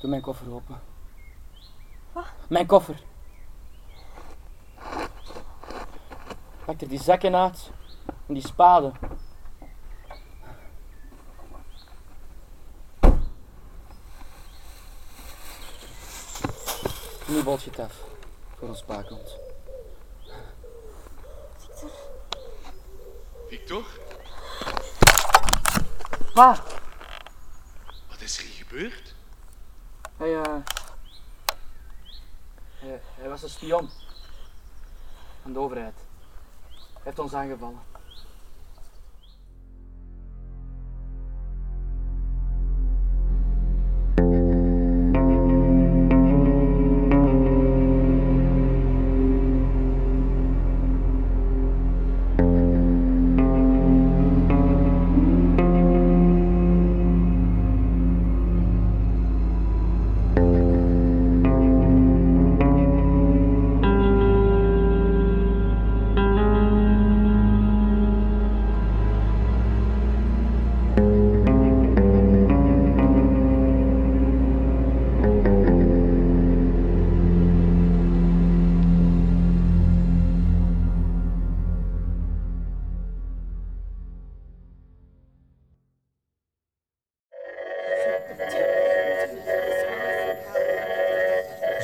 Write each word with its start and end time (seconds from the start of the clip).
Doe 0.00 0.10
mijn 0.10 0.22
koffer 0.22 0.52
open. 0.52 0.80
Wat? 2.12 2.24
Mijn 2.48 2.66
koffer. 2.66 3.02
Pak 6.64 6.80
er 6.80 6.88
die 6.88 7.00
zakken 7.00 7.36
uit. 7.36 7.70
En 8.26 8.34
die 8.34 8.46
spade. 8.46 8.92
Nu 17.26 17.42
bolt 17.42 17.62
je 17.62 17.70
het 17.70 17.78
af. 17.78 18.04
Voor 18.56 18.68
ons 18.68 18.82
pa 18.82 19.02
komt. 19.02 19.38
Victor. 21.70 21.90
Victor, 23.48 23.84
Pa! 26.34 26.62
wat 28.08 28.20
is 28.20 28.38
er 28.38 28.44
hier 28.44 28.52
gebeurd? 28.70 29.14
Hij. 30.16 30.30
Hij, 32.78 33.00
hij 33.14 33.28
was 33.28 33.42
een 33.42 33.48
spion. 33.48 33.90
Van 35.42 35.52
de 35.52 35.58
overheid. 35.58 35.94
Hij 36.92 37.02
heeft 37.02 37.18
ons 37.18 37.34
aangevallen. 37.34 37.89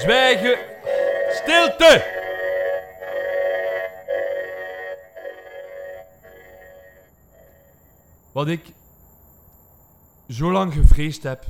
Zwijgen! 0.07 0.59
Stilte! 1.31 2.05
Wat 8.33 8.49
ik 8.49 8.73
zo 10.29 10.53
lang 10.53 10.73
gevreesd 10.73 11.23
heb, 11.23 11.45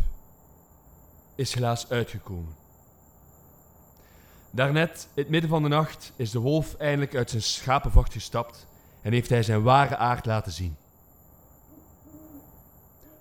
is 1.35 1.55
helaas 1.55 1.91
uitgekomen. 1.91 2.57
Daarnet, 4.51 5.09
in 5.15 5.23
het 5.23 5.31
midden 5.31 5.51
van 5.51 5.63
de 5.63 5.69
nacht, 5.69 6.13
is 6.17 6.31
de 6.31 6.39
wolf 6.39 6.75
eindelijk 6.75 7.15
uit 7.15 7.31
zijn 7.31 7.43
schapenvacht 7.43 8.13
gestapt 8.13 8.67
en 9.03 9.13
heeft 9.13 9.31
hij 9.31 9.43
zijn 9.43 9.63
ware 9.63 9.97
aard 9.97 10.27
laten 10.27 10.53
zien. 10.53 10.77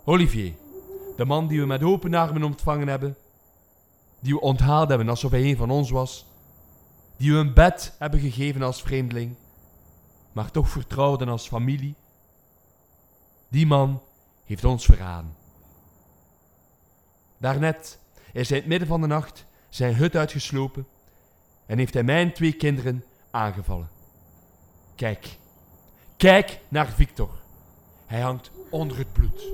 Olivier, 0.04 0.54
de 1.18 1.26
man 1.26 1.48
die 1.48 1.60
we 1.60 1.66
met 1.66 1.84
open 1.84 2.14
armen 2.14 2.44
ontvangen 2.44 2.88
hebben, 2.88 3.18
die 4.26 4.34
we 4.34 4.42
onthaald 4.42 4.90
hebben 4.90 5.10
alsof 5.10 5.32
hij 5.32 5.44
een 5.44 5.58
van 5.58 5.70
ons 5.70 5.90
was, 5.90 6.26
die 7.18 7.32
we 7.32 7.38
een 7.38 7.54
bed 7.54 7.96
hebben 8.00 8.20
gegeven 8.20 8.62
als 8.62 8.82
vreemdeling, 8.82 9.36
maar 10.32 10.52
toch 10.52 10.70
vertrouwden 10.70 11.30
als 11.30 11.48
familie, 11.48 11.96
die 13.48 13.66
man 13.66 14.02
heeft 14.46 14.66
ons 14.66 14.86
verraden. 14.86 15.36
Daarnet 17.38 18.00
is 18.34 18.50
hij 18.50 18.58
in 18.58 18.64
het 18.64 18.72
midden 18.72 18.88
van 18.88 19.02
de 19.02 19.08
nacht 19.08 19.46
zijn 19.70 19.96
hut 19.96 20.16
uitgeslopen 20.16 20.88
en 21.66 21.78
heeft 21.78 21.94
hij 21.94 22.04
mijn 22.04 22.34
twee 22.34 22.54
kinderen 22.54 23.04
aangevallen. 23.32 23.90
Kijk, 24.96 25.38
kijk 26.18 26.60
naar 26.68 26.88
Victor. 26.88 27.30
Hij 28.06 28.22
hangt 28.22 28.52
onder 28.70 28.98
het 28.98 29.14
bloed. 29.14 29.48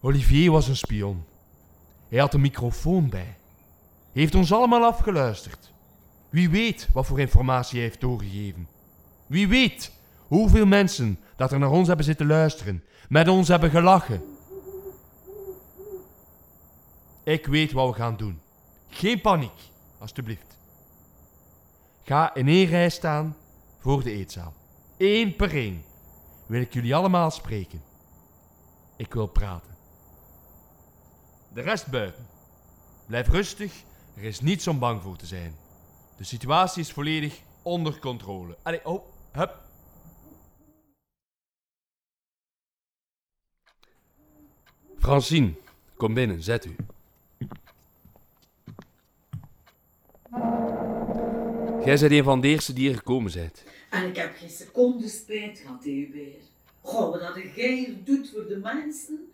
Olivier 0.00 0.50
was 0.50 0.68
een 0.68 0.76
spion. 0.76 1.24
Hij 2.08 2.18
had 2.18 2.34
een 2.34 2.40
microfoon 2.40 3.08
bij. 3.08 3.36
Heeft 4.12 4.34
ons 4.34 4.52
allemaal 4.52 4.84
afgeluisterd. 4.84 5.72
Wie 6.28 6.50
weet 6.50 6.88
wat 6.92 7.06
voor 7.06 7.20
informatie 7.20 7.78
hij 7.78 7.88
heeft 7.88 8.00
doorgegeven. 8.00 8.68
Wie 9.26 9.48
weet 9.48 9.92
hoeveel 10.26 10.66
mensen 10.66 11.18
dat 11.36 11.52
er 11.52 11.58
naar 11.58 11.70
ons 11.70 11.86
hebben 11.86 12.04
zitten 12.04 12.26
luisteren, 12.26 12.84
met 13.08 13.28
ons 13.28 13.48
hebben 13.48 13.70
gelachen. 13.70 14.22
Ik 17.24 17.46
weet 17.46 17.72
wat 17.72 17.88
we 17.88 17.94
gaan 17.94 18.16
doen. 18.16 18.40
Geen 18.88 19.20
paniek, 19.20 19.70
alstublieft. 19.98 20.58
Ga 22.02 22.34
in 22.34 22.48
één 22.48 22.66
rij 22.66 22.90
staan 22.90 23.36
voor 23.78 24.02
de 24.02 24.10
eetzaal. 24.10 24.52
Eén 24.98 25.36
per 25.36 25.54
één 25.54 25.84
wil 26.46 26.60
ik 26.60 26.72
jullie 26.72 26.94
allemaal 26.94 27.30
spreken. 27.30 27.82
Ik 28.96 29.14
wil 29.14 29.26
praten. 29.26 29.75
De 31.56 31.62
rest 31.62 31.90
buiten. 31.90 32.26
Blijf 33.06 33.28
rustig, 33.28 33.82
er 34.16 34.22
is 34.22 34.40
niets 34.40 34.66
om 34.66 34.78
bang 34.78 35.02
voor 35.02 35.16
te 35.16 35.26
zijn. 35.26 35.56
De 36.16 36.24
situatie 36.24 36.82
is 36.82 36.92
volledig 36.92 37.40
onder 37.62 37.98
controle. 37.98 38.56
Allee, 38.62 38.84
oh, 38.84 39.04
hup. 39.32 39.60
Francine, 44.98 45.52
kom 45.96 46.14
binnen, 46.14 46.42
zet 46.42 46.64
u. 46.64 46.76
Jij 51.84 51.98
bent 51.98 52.12
een 52.12 52.24
van 52.24 52.40
de 52.40 52.48
eerste 52.48 52.72
die 52.72 52.88
hier 52.88 52.96
gekomen 52.96 53.32
bent. 53.32 53.64
En 53.90 54.08
ik 54.08 54.16
heb 54.16 54.36
geen 54.36 54.50
seconde 54.50 55.08
spijt 55.08 55.58
gehad. 55.58 55.84
Goh, 56.80 57.10
wat 57.10 57.20
dat 57.20 57.54
jij 57.54 57.74
hier 57.74 58.04
doet 58.04 58.30
voor 58.30 58.46
de 58.46 58.56
mensen. 58.56 59.30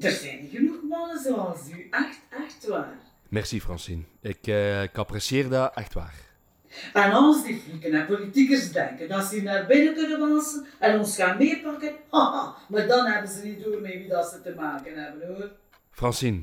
Er 0.00 0.10
zijn 0.10 0.48
genoeg 0.52 0.82
mannen 0.88 1.18
zoals 1.22 1.60
u. 1.70 1.88
Echt, 1.90 2.18
echt 2.30 2.66
waar. 2.66 2.98
Merci, 3.28 3.60
Francine. 3.60 4.02
Ik, 4.20 4.46
eh, 4.46 4.82
ik 4.82 4.96
apprecieer 4.96 5.48
dat 5.48 5.74
echt 5.74 5.94
waar. 5.94 6.14
En 6.92 7.12
als 7.12 7.44
die 7.44 7.60
flieken 7.60 7.92
en 7.92 8.06
politiekers 8.06 8.72
denken 8.72 9.08
dat 9.08 9.24
ze 9.24 9.34
hier 9.34 9.42
naar 9.44 9.66
binnen 9.66 9.94
kunnen 9.94 10.18
walsen 10.18 10.66
en 10.78 10.98
ons 10.98 11.16
gaan 11.16 11.38
meepakken, 11.38 11.92
haha, 12.10 12.54
maar 12.68 12.86
dan 12.86 13.06
hebben 13.06 13.30
ze 13.30 13.44
niet 13.44 13.64
door 13.64 13.80
met 13.80 13.92
wie 13.92 14.08
dat 14.08 14.30
ze 14.30 14.42
te 14.42 14.54
maken 14.56 15.04
hebben, 15.04 15.28
hoor. 15.28 15.50
Francine, 15.90 16.42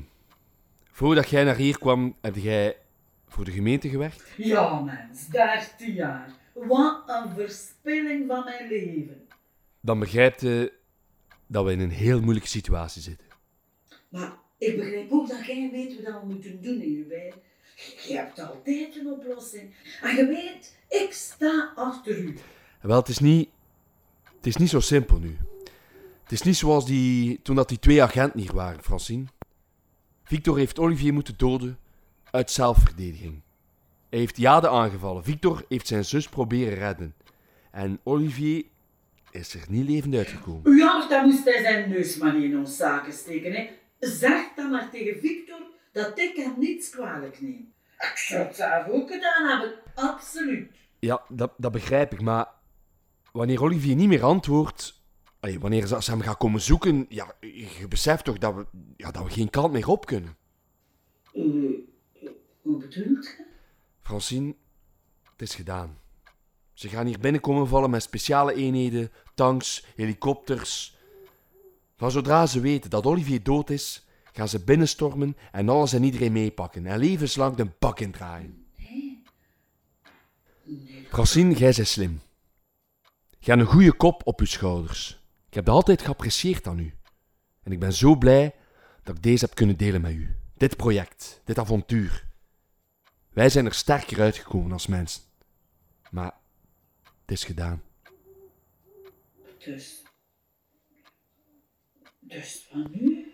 voordat 0.90 1.28
jij 1.28 1.44
naar 1.44 1.56
hier 1.56 1.78
kwam, 1.78 2.16
heb 2.20 2.36
jij 2.36 2.76
voor 3.28 3.44
de 3.44 3.52
gemeente 3.52 3.88
gewerkt? 3.88 4.24
Ja, 4.36 4.80
mens, 4.80 5.26
13 5.26 5.92
jaar. 5.92 6.30
Wat 6.52 7.02
een 7.06 7.30
verspilling 7.34 8.24
van 8.28 8.44
mijn 8.44 8.68
leven. 8.68 9.28
Dan 9.80 9.98
begrijpt 9.98 10.40
je 10.40 10.72
dat 11.46 11.64
we 11.64 11.72
in 11.72 11.80
een 11.80 11.90
heel 11.90 12.20
moeilijke 12.20 12.48
situatie 12.48 13.02
zitten. 13.02 13.26
Maar 14.10 14.38
ik 14.58 14.76
begrijp 14.76 15.12
ook 15.12 15.28
dat 15.28 15.46
jij 15.46 15.70
weet 15.72 16.02
wat 16.02 16.20
we 16.20 16.26
moeten 16.26 16.62
doen, 16.62 16.80
Hubert. 16.80 17.34
Je 18.08 18.14
hebt 18.16 18.38
altijd 18.38 18.96
een 18.96 19.06
oplossing. 19.12 19.74
En 20.02 20.16
je 20.16 20.26
weet, 20.26 20.76
ik 20.88 21.12
sta 21.12 21.72
achter 21.74 22.18
u. 22.18 22.36
Wel, 22.80 22.98
het 22.98 23.08
is 23.08 23.18
niet, 23.18 23.48
het 24.36 24.46
is 24.46 24.56
niet 24.56 24.68
zo 24.68 24.80
simpel 24.80 25.18
nu. 25.18 25.36
Het 26.22 26.32
is 26.32 26.42
niet 26.42 26.56
zoals 26.56 26.86
die, 26.86 27.42
toen 27.42 27.56
dat 27.56 27.68
die 27.68 27.78
twee 27.78 28.02
agenten 28.02 28.40
hier 28.40 28.54
waren, 28.54 28.82
Francine. 28.82 29.24
Victor 30.24 30.58
heeft 30.58 30.78
Olivier 30.78 31.12
moeten 31.12 31.34
doden 31.36 31.78
uit 32.30 32.50
zelfverdediging. 32.50 33.40
Hij 34.08 34.18
heeft 34.18 34.36
Jade 34.36 34.68
aangevallen. 34.68 35.24
Victor 35.24 35.64
heeft 35.68 35.86
zijn 35.86 36.04
zus 36.04 36.28
proberen 36.28 36.74
redden. 36.74 37.14
En 37.70 38.00
Olivier 38.02 38.64
is 39.30 39.54
er 39.54 39.64
niet 39.68 39.88
levend 39.88 40.14
uitgekomen. 40.14 40.76
Ja, 40.76 41.08
dan 41.08 41.24
moest 41.24 41.44
hij 41.44 41.62
zijn 41.62 41.90
neus 41.90 42.16
maar 42.16 42.34
niet 42.34 42.50
in 42.50 42.58
ons 42.58 42.76
zaken 42.76 43.12
steken. 43.12 43.52
Hè. 43.52 43.70
Zeg 44.00 44.54
dan 44.56 44.70
maar 44.70 44.90
tegen 44.90 45.20
Victor 45.20 45.60
dat 45.92 46.18
ik 46.18 46.36
hem 46.36 46.54
niets 46.58 46.90
kwalijk 46.90 47.40
neem. 47.40 47.72
Ik 47.98 48.12
zou 48.14 48.46
het 48.46 48.56
zelf 48.56 48.88
ook 48.88 49.10
gedaan 49.10 49.48
hebben, 49.48 49.74
absoluut. 49.94 50.70
Ja, 50.98 51.22
dat, 51.28 51.52
dat 51.56 51.72
begrijp 51.72 52.12
ik, 52.12 52.20
maar 52.20 52.46
wanneer 53.32 53.62
Olivier 53.62 53.96
niet 53.96 54.08
meer 54.08 54.22
antwoordt, 54.22 55.02
allee, 55.40 55.60
wanneer 55.60 55.86
ze 55.86 56.02
ze 56.02 56.10
hem 56.10 56.20
gaan 56.20 56.36
komen 56.36 56.60
zoeken, 56.60 57.06
ja, 57.08 57.34
je 57.40 57.86
beseft 57.88 58.24
toch 58.24 58.38
dat 58.38 58.54
we, 58.54 58.66
ja, 58.96 59.10
dat 59.10 59.24
we 59.24 59.30
geen 59.30 59.50
kant 59.50 59.72
meer 59.72 59.88
op 59.88 60.06
kunnen. 60.06 60.36
Eh, 61.32 61.42
hoe 62.62 62.76
bedoelt 62.78 63.24
je? 63.24 63.44
Francine, 64.02 64.54
het 65.32 65.42
is 65.42 65.54
gedaan. 65.54 65.98
Ze 66.72 66.88
gaan 66.88 67.06
hier 67.06 67.18
binnenkomen 67.18 67.68
vallen 67.68 67.90
met 67.90 68.02
speciale 68.02 68.54
eenheden, 68.54 69.10
tanks, 69.34 69.86
helikopters. 69.96 70.98
Van 72.00 72.10
zodra 72.10 72.46
ze 72.46 72.60
weten 72.60 72.90
dat 72.90 73.06
Olivier 73.06 73.42
dood 73.42 73.70
is, 73.70 74.06
gaan 74.32 74.48
ze 74.48 74.64
binnenstormen 74.64 75.36
en 75.52 75.68
alles 75.68 75.92
en 75.92 76.02
iedereen 76.02 76.32
meepakken 76.32 76.86
en 76.86 76.98
levenslang 76.98 77.56
de 77.56 77.66
bak 77.78 78.00
indraaien. 78.00 78.66
Francine, 81.08 81.54
jij 81.54 81.72
slim. 81.72 82.20
Je 83.38 83.50
hebt 83.50 83.60
een 83.60 83.66
goede 83.66 83.92
kop 83.92 84.26
op 84.26 84.40
je 84.40 84.46
schouders. 84.46 85.22
Ik 85.48 85.54
heb 85.54 85.64
dat 85.64 85.74
altijd 85.74 86.02
geapprecieerd 86.02 86.66
aan 86.66 86.78
u. 86.78 86.94
En 87.62 87.72
ik 87.72 87.78
ben 87.78 87.92
zo 87.92 88.16
blij 88.16 88.54
dat 89.02 89.16
ik 89.16 89.22
deze 89.22 89.44
heb 89.44 89.54
kunnen 89.54 89.76
delen 89.76 90.00
met 90.00 90.12
u. 90.12 90.36
Dit 90.56 90.76
project, 90.76 91.40
dit 91.44 91.58
avontuur. 91.58 92.26
Wij 93.30 93.48
zijn 93.48 93.66
er 93.66 93.74
sterker 93.74 94.20
uitgekomen 94.20 94.72
als 94.72 94.86
mensen. 94.86 95.22
Maar 96.10 96.34
het 97.20 97.30
is 97.30 97.44
gedaan. 97.44 97.82
Dus. 99.58 100.08
Dus 102.30 102.66
van 102.70 102.86
nu? 102.90 103.32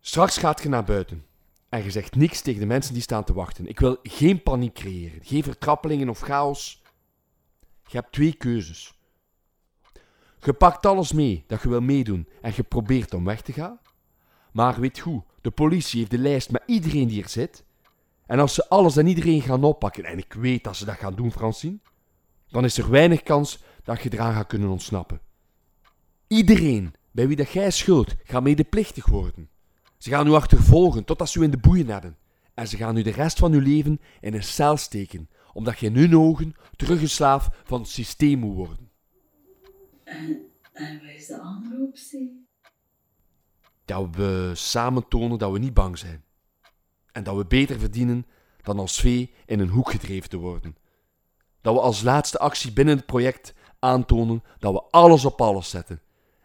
Straks 0.00 0.36
gaat 0.36 0.62
je 0.62 0.68
naar 0.68 0.84
buiten. 0.84 1.24
En 1.68 1.84
je 1.84 1.90
zegt 1.90 2.14
niks 2.14 2.40
tegen 2.40 2.60
de 2.60 2.66
mensen 2.66 2.92
die 2.92 3.02
staan 3.02 3.24
te 3.24 3.32
wachten. 3.32 3.66
Ik 3.66 3.80
wil 3.80 3.98
geen 4.02 4.42
paniek 4.42 4.74
creëren, 4.74 5.24
geen 5.24 5.42
vertrappelingen 5.42 6.08
of 6.08 6.20
chaos. 6.20 6.82
Je 7.86 7.96
hebt 7.96 8.12
twee 8.12 8.32
keuzes. 8.32 8.94
Je 10.40 10.52
pakt 10.52 10.86
alles 10.86 11.12
mee 11.12 11.44
dat 11.46 11.62
je 11.62 11.68
wil 11.68 11.80
meedoen 11.80 12.28
en 12.42 12.52
je 12.56 12.62
probeert 12.62 13.14
om 13.14 13.24
weg 13.24 13.42
te 13.42 13.52
gaan. 13.52 13.80
Maar 14.52 14.80
weet 14.80 14.98
goed, 14.98 15.24
de 15.40 15.50
politie 15.50 15.98
heeft 15.98 16.10
de 16.10 16.18
lijst 16.18 16.50
met 16.50 16.62
iedereen 16.66 17.08
die 17.08 17.22
er 17.22 17.28
zit. 17.28 17.64
En 18.26 18.38
als 18.38 18.54
ze 18.54 18.68
alles 18.68 18.96
en 18.96 19.06
iedereen 19.06 19.42
gaan 19.42 19.64
oppakken, 19.64 20.04
en 20.04 20.18
ik 20.18 20.32
weet 20.32 20.64
dat 20.64 20.76
ze 20.76 20.84
dat 20.84 20.96
gaan 20.96 21.14
doen, 21.14 21.32
Francine, 21.32 21.78
dan 22.48 22.64
is 22.64 22.78
er 22.78 22.90
weinig 22.90 23.22
kans 23.22 23.62
dat 23.84 24.02
je 24.02 24.12
eraan 24.12 24.34
gaat 24.34 24.46
kunnen 24.46 24.68
ontsnappen. 24.68 25.20
Iedereen 26.26 26.94
bij 27.10 27.26
wie 27.28 27.36
dat 27.36 27.50
jij 27.50 27.70
schuld 27.70 28.14
gaat 28.24 28.42
medeplichtig 28.42 29.06
worden. 29.06 29.48
Ze 29.98 30.10
gaan 30.10 30.26
u 30.26 30.30
achtervolgen 30.30 31.04
totdat 31.04 31.28
ze 31.28 31.38
u 31.38 31.42
in 31.42 31.50
de 31.50 31.58
boeien 31.58 31.88
hebben. 31.88 32.16
En 32.54 32.68
ze 32.68 32.76
gaan 32.76 32.96
u 32.96 33.02
de 33.02 33.10
rest 33.10 33.38
van 33.38 33.52
uw 33.52 33.60
leven 33.60 34.00
in 34.20 34.34
een 34.34 34.42
cel 34.42 34.76
steken, 34.76 35.28
omdat 35.52 35.78
je 35.78 35.86
in 35.86 35.96
hun 35.96 36.16
ogen 36.16 36.54
terug 36.76 37.00
een 37.00 37.08
slaaf 37.08 37.48
van 37.64 37.80
het 37.80 37.88
systeem 37.88 38.38
moet 38.38 38.54
worden. 38.54 38.90
En, 40.04 40.40
en 40.72 41.00
wat 41.00 41.10
is 41.14 41.26
de 41.26 41.40
andere 41.40 41.86
optie? 41.88 42.48
Dat 43.84 44.08
we 44.16 44.50
samen 44.54 45.08
tonen 45.08 45.38
dat 45.38 45.52
we 45.52 45.58
niet 45.58 45.74
bang 45.74 45.98
zijn. 45.98 46.24
En 47.12 47.24
dat 47.24 47.36
we 47.36 47.46
beter 47.46 47.78
verdienen 47.78 48.26
dan 48.62 48.78
als 48.78 49.00
vee 49.00 49.34
in 49.46 49.60
een 49.60 49.68
hoek 49.68 49.90
gedreven 49.90 50.28
te 50.28 50.36
worden. 50.36 50.76
Dat 51.60 51.74
we 51.74 51.80
als 51.80 52.02
laatste 52.02 52.38
actie 52.38 52.72
binnen 52.72 52.96
het 52.96 53.06
project 53.06 53.54
aantonen 53.78 54.42
dat 54.58 54.72
we 54.72 54.82
alles 54.82 55.24
op 55.24 55.40
alles 55.40 55.70
zetten. 55.70 56.00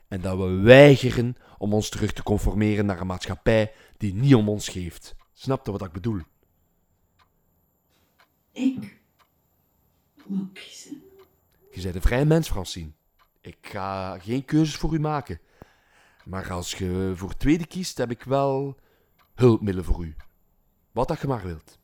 En 0.08 0.22
dat 0.22 0.38
we 0.38 0.48
weigeren 0.48 1.36
om 1.58 1.74
ons 1.74 1.90
terug 1.90 2.14
te 2.14 2.24
conformeren 2.24 2.86
naar 2.86 3.02
een 3.02 3.08
maatschappij 3.08 3.74
die 3.98 4.14
niet 4.14 4.36
om 4.36 4.50
ons 4.50 4.70
geeft. 4.70 5.16
Snap 5.34 5.66
je 5.66 5.72
wat 5.72 5.82
ik 5.82 5.92
bedoel? 5.92 6.22
Ik 8.52 9.00
moet 10.26 10.54
kiezen. 10.54 11.04
Je 11.72 11.82
bent 11.82 11.96
een 11.96 12.02
vrij 12.02 12.26
mens, 12.26 12.50
Francine. 12.50 12.92
Ik 13.42 13.58
ga 13.62 14.20
geen 14.20 14.46
keuzes 14.46 14.76
voor 14.76 14.94
u 14.94 15.00
maken. 15.00 15.40
Maar 16.26 16.52
als 16.52 16.74
je 16.74 17.14
voor 17.16 17.38
tweede 17.38 17.68
kiest, 17.68 17.98
heb 17.98 18.12
ik 18.12 18.24
wel 18.24 18.80
hulpmiddelen 19.34 19.86
voor 19.86 20.06
u. 20.06 20.16
Wat 20.92 21.08
dat 21.08 21.22
je 21.22 21.28
maar 21.28 21.44
wilt. 21.44 21.80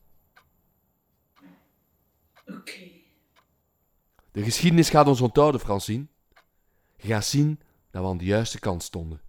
Oké. 2.46 2.90
De 4.30 4.42
geschiedenis 4.42 4.90
gaat 4.90 5.06
ons 5.06 5.20
onthouden, 5.20 5.60
Francine. 5.60 6.06
Je 6.96 7.08
gaat 7.08 7.24
zien 7.24 7.60
dat 7.92 8.02
we 8.02 8.08
aan 8.08 8.18
de 8.18 8.24
juiste 8.24 8.58
kant 8.58 8.82
stonden. 8.82 9.20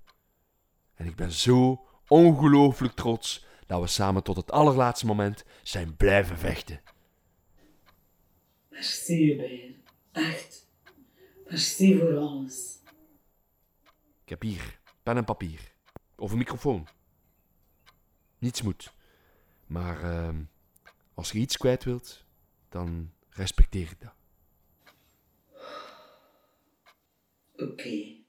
En 0.93 1.05
ik 1.05 1.15
ben 1.15 1.31
zo 1.31 1.87
ongelooflijk 2.07 2.93
trots 2.93 3.45
dat 3.67 3.81
we 3.81 3.87
samen 3.87 4.23
tot 4.23 4.35
het 4.35 4.51
allerlaatste 4.51 5.05
moment 5.05 5.43
zijn 5.61 5.95
blijven 5.95 6.37
vechten. 6.37 6.81
Merci, 8.69 9.25
Hubert. 9.25 9.75
Echt. 10.11 10.67
Merci 11.47 11.97
voor 11.99 12.17
alles. 12.17 12.79
Ik 14.23 14.29
heb 14.29 14.41
hier 14.41 14.79
pen 15.03 15.17
en 15.17 15.25
papier. 15.25 15.73
Of 16.15 16.31
een 16.31 16.37
microfoon. 16.37 16.87
Niets 18.37 18.61
moet. 18.61 18.93
Maar 19.65 20.03
ehm, 20.03 20.43
als 21.13 21.31
je 21.31 21.39
iets 21.39 21.57
kwijt 21.57 21.83
wilt, 21.83 22.25
dan 22.69 23.11
respecteer 23.29 23.91
ik 23.91 24.01
dat. 24.01 24.13
Oké. 27.55 28.22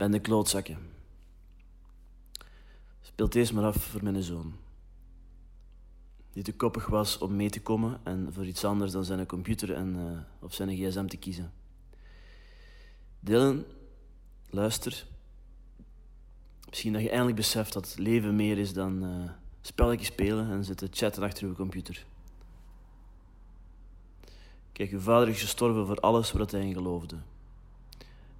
Ben 0.00 0.10
de 0.10 0.20
klootzakken. 0.20 0.78
Speelt 3.00 3.32
deze 3.32 3.54
maar 3.54 3.64
af 3.64 3.76
voor 3.76 4.02
mijn 4.02 4.22
zoon. 4.22 4.54
Die 6.32 6.42
te 6.42 6.54
koppig 6.54 6.86
was 6.86 7.18
om 7.18 7.36
mee 7.36 7.50
te 7.50 7.62
komen 7.62 8.00
en 8.02 8.32
voor 8.32 8.46
iets 8.46 8.64
anders 8.64 8.92
dan 8.92 9.04
zijn 9.04 9.26
computer 9.26 9.72
en, 9.72 9.96
eh, 9.96 10.44
of 10.44 10.54
zijn 10.54 10.76
gsm 10.76 11.06
te 11.06 11.16
kiezen. 11.16 11.52
Dylan, 13.20 13.64
luister. 14.50 15.06
Misschien 16.68 16.92
dat 16.92 17.02
je 17.02 17.10
eindelijk 17.10 17.36
beseft 17.36 17.72
dat 17.72 17.94
leven 17.98 18.36
meer 18.36 18.58
is 18.58 18.72
dan 18.72 19.04
eh 19.04 19.30
spelletjes 19.60 20.08
spelen 20.08 20.50
en 20.50 20.64
zitten 20.64 20.88
chatten 20.90 21.22
achter 21.22 21.46
uw 21.46 21.54
computer. 21.54 22.06
Kijk, 24.72 24.90
uw 24.90 25.00
vader 25.00 25.28
is 25.28 25.40
gestorven 25.40 25.86
voor 25.86 26.00
alles 26.00 26.32
wat 26.32 26.50
hij 26.50 26.66
in 26.66 26.74
geloofde. 26.74 27.16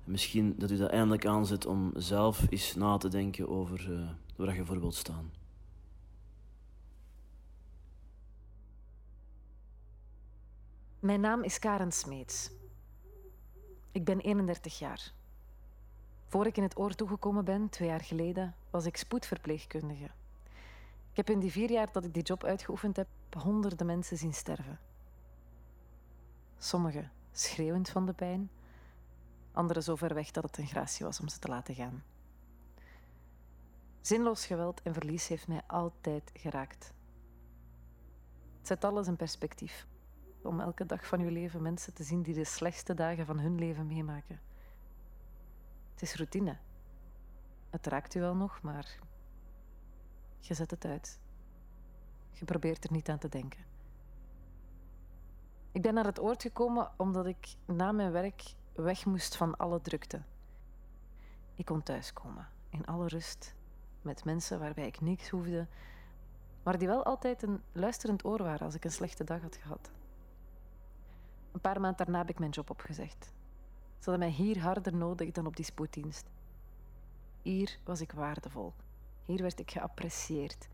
En 0.05 0.11
misschien 0.11 0.55
dat 0.58 0.70
u 0.70 0.76
dat 0.76 0.91
eindelijk 0.91 1.26
aanzet 1.26 1.67
om 1.67 1.93
zelf 1.97 2.47
eens 2.50 2.75
na 2.75 2.97
te 2.97 3.08
denken 3.08 3.49
over 3.49 3.93
eh, 3.93 4.08
waar 4.37 4.55
je 4.55 4.64
voor 4.64 4.81
wilt 4.81 4.94
staan. 4.94 5.31
Mijn 11.00 11.20
naam 11.20 11.43
is 11.43 11.58
Karen 11.58 11.93
Smeets. 11.93 12.50
Ik 13.93 14.05
ben 14.05 14.20
31 14.20 14.79
jaar. 14.79 15.12
Voor 16.26 16.47
ik 16.47 16.56
in 16.56 16.62
het 16.62 16.79
oor 16.79 16.94
toegekomen 16.94 17.44
ben, 17.44 17.69
twee 17.69 17.88
jaar 17.88 18.00
geleden, 18.00 18.55
was 18.70 18.87
ik 18.87 18.97
spoedverpleegkundige. 18.97 20.11
Ik 21.11 21.17
heb 21.17 21.31
in 21.31 21.38
die 21.38 21.50
vier 21.50 21.70
jaar 21.70 21.93
dat 21.93 22.05
ik 22.05 22.14
die 22.14 22.23
job 22.23 22.44
uitgeoefend 22.44 22.97
heb, 22.97 23.08
honderden 23.38 23.87
mensen 23.87 24.16
zien 24.16 24.35
sterven. 24.35 24.78
Sommigen 26.59 27.11
schreeuwend 27.33 27.88
van 27.88 28.07
de 28.07 28.12
pijn, 28.12 28.50
anderen 29.61 29.83
zo 29.83 29.97
ver 29.97 30.14
weg 30.14 30.31
dat 30.31 30.45
het 30.45 30.59
een 30.59 30.67
gratie 30.67 31.07
was 31.07 31.21
om 31.21 31.29
ze 31.29 31.38
te 31.38 31.49
laten 31.49 31.75
gaan. 31.75 32.02
Zinloos 34.00 34.47
geweld 34.47 34.83
en 34.83 34.95
verlies 34.95 35.29
heeft 35.29 35.49
mij 35.49 35.62
altijd 35.67 36.31
geraakt. 36.35 36.93
Het 38.59 38.67
zet 38.67 38.85
alles 38.85 39.07
in 39.07 39.17
perspectief 39.17 39.87
om 40.43 40.61
elke 40.61 40.87
dag 40.87 41.07
van 41.07 41.21
uw 41.21 41.29
leven 41.29 41.62
mensen 41.62 41.95
te 41.95 42.02
zien 42.02 42.23
die 42.23 42.35
de 42.35 42.45
slechtste 42.45 42.95
dagen 42.95 43.26
van 43.26 43.38
hun 43.38 43.59
leven 43.59 43.87
meemaken. 43.87 44.40
Het 45.93 46.02
is 46.02 46.14
routine. 46.14 46.57
Het 47.71 47.87
raakt 47.87 48.14
u 48.14 48.21
wel 48.21 48.35
nog, 48.35 48.62
maar 48.62 48.99
je 50.40 50.55
zet 50.55 50.71
het 50.71 50.85
uit. 50.85 51.21
Je 52.31 52.45
probeert 52.45 52.85
er 52.85 52.93
niet 52.93 53.09
aan 53.09 53.19
te 53.19 53.29
denken. 53.29 53.64
Ik 55.73 55.83
ben 55.83 55.95
naar 55.95 56.05
het 56.07 56.21
oord 56.21 56.43
gekomen 56.43 56.90
omdat 56.97 57.26
ik 57.26 57.55
na 57.67 57.93
mijn 57.93 58.12
werk 58.12 58.55
weg 58.83 59.05
moest 59.05 59.37
van 59.37 59.57
alle 59.57 59.81
drukte. 59.81 60.23
Ik 61.55 61.65
kon 61.65 61.83
thuiskomen, 61.83 62.49
in 62.69 62.87
alle 62.87 63.09
rust, 63.09 63.55
met 64.03 64.25
mensen 64.25 64.59
waarbij 64.59 64.87
ik 64.87 65.01
niks 65.01 65.29
hoefde, 65.29 65.67
maar 66.63 66.79
die 66.79 66.89
wel 66.89 67.05
altijd 67.05 67.43
een 67.43 67.63
luisterend 67.73 68.25
oor 68.25 68.43
waren 68.43 68.67
als 68.67 68.75
ik 68.75 68.85
een 68.85 68.93
slechte 68.93 69.25
dag 69.25 69.41
had 69.41 69.57
gehad. 69.57 69.91
Een 71.53 71.61
paar 71.61 71.81
maanden 71.81 72.05
daarna 72.05 72.19
heb 72.19 72.29
ik 72.29 72.39
mijn 72.39 72.51
job 72.51 72.71
opgezegd. 72.71 73.33
Ze 73.99 74.11
hadden 74.11 74.19
mij 74.19 74.37
hier 74.37 74.61
harder 74.61 74.97
nodig 74.97 75.31
dan 75.31 75.47
op 75.47 75.57
die 75.57 75.65
spoeddienst. 75.65 76.31
Hier 77.43 77.79
was 77.85 78.01
ik 78.01 78.13
waardevol. 78.13 78.75
Hier 79.25 79.43
werd 79.43 79.59
ik 79.61 79.71
geapprecieerd. 79.71 80.69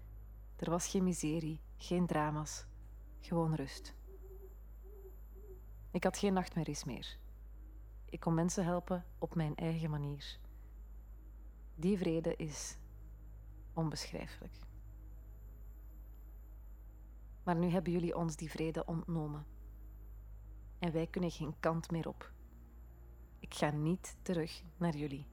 Er 0.57 0.71
was 0.71 0.87
geen 0.89 1.05
miserie, 1.05 1.61
geen 1.77 2.07
drama's, 2.07 2.67
gewoon 3.21 3.55
rust. 3.55 3.95
Ik 5.91 6.05
had 6.05 6.19
geen 6.19 6.33
nachtmerries 6.33 6.85
meer. 6.85 7.19
Ik 8.11 8.21
kon 8.21 8.35
mensen 8.35 8.65
helpen 8.65 9.05
op 9.19 9.35
mijn 9.35 9.57
eigen 9.57 9.91
manier. 9.91 10.39
Die 11.75 11.99
vrede 11.99 12.37
is 12.37 12.77
onbeschrijfelijk. 13.73 14.55
Maar 17.43 17.57
nu 17.57 17.69
hebben 17.69 17.93
jullie 17.93 18.17
ons 18.17 18.37
die 18.37 18.51
vrede 18.51 18.85
ontnomen. 18.85 19.47
En 20.79 20.93
wij 20.93 21.07
kunnen 21.07 21.31
geen 21.31 21.55
kant 21.61 21.91
meer 21.91 22.09
op. 22.09 22.33
Ik 23.39 23.55
ga 23.55 23.71
niet 23.71 24.17
terug 24.23 24.63
naar 24.77 24.97
jullie. 24.97 25.27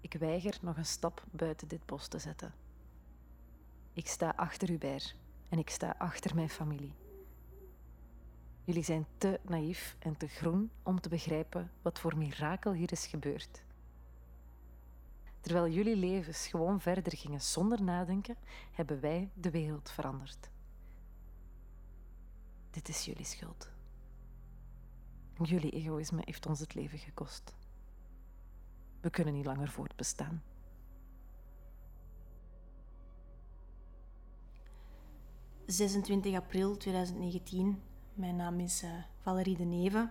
Ik 0.00 0.12
weiger 0.12 0.58
nog 0.62 0.76
een 0.76 0.86
stap 0.86 1.24
buiten 1.30 1.68
dit 1.68 1.86
bos 1.86 2.08
te 2.08 2.18
zetten. 2.18 2.54
Ik 3.92 4.08
sta 4.08 4.32
achter 4.36 4.68
Hubert 4.68 5.16
en 5.48 5.58
ik 5.58 5.70
sta 5.70 5.94
achter 5.98 6.34
mijn 6.34 6.50
familie. 6.50 6.94
Jullie 8.64 8.82
zijn 8.82 9.06
te 9.18 9.40
naïef 9.42 9.96
en 9.98 10.16
te 10.16 10.26
groen 10.26 10.70
om 10.82 11.00
te 11.00 11.08
begrijpen 11.08 11.70
wat 11.82 11.98
voor 11.98 12.16
mirakel 12.16 12.72
hier 12.72 12.92
is 12.92 13.06
gebeurd. 13.06 13.62
Terwijl 15.40 15.68
jullie 15.68 15.96
levens 15.96 16.46
gewoon 16.46 16.80
verder 16.80 17.16
gingen 17.16 17.40
zonder 17.40 17.82
nadenken, 17.82 18.36
hebben 18.72 19.00
wij 19.00 19.30
de 19.34 19.50
wereld 19.50 19.90
veranderd. 19.90 20.50
Dit 22.70 22.88
is 22.88 23.04
jullie 23.04 23.24
schuld. 23.24 23.70
Jullie 25.42 25.70
egoïsme 25.70 26.22
heeft 26.24 26.46
ons 26.46 26.60
het 26.60 26.74
leven 26.74 26.98
gekost. 26.98 27.54
We 29.00 29.10
kunnen 29.10 29.34
niet 29.34 29.46
langer 29.46 29.68
voortbestaan. 29.68 30.42
...26 35.66 36.34
april 36.34 36.76
2019. 36.76 37.82
Mijn 38.14 38.36
naam 38.36 38.60
is 38.60 38.82
uh, 38.82 38.90
Valerie 39.20 39.56
de 39.56 39.64
Neve. 39.64 40.10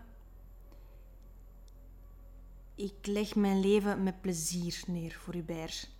Ik 2.75 3.05
leg 3.05 3.35
mijn 3.35 3.59
leven 3.59 4.03
met 4.03 4.21
plezier 4.21 4.83
neer 4.87 5.11
voor 5.11 5.33
Hubert. 5.33 5.91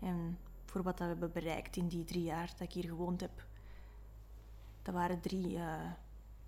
En 0.00 0.38
voor 0.64 0.82
wat 0.82 0.98
we 0.98 1.04
hebben 1.04 1.32
bereikt 1.32 1.76
in 1.76 1.88
die 1.88 2.04
drie 2.04 2.22
jaar 2.22 2.46
dat 2.46 2.60
ik 2.60 2.72
hier 2.72 2.84
gewoond 2.84 3.20
heb. 3.20 3.46
Dat 4.82 4.94
waren 4.94 5.20
drie 5.20 5.50
uh, 5.50 5.90